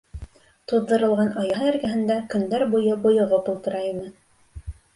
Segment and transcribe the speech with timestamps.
[0.71, 4.13] Туҙҙырылған ояһы эргәһендә көндәр буйы бойоғоп ултыра ине.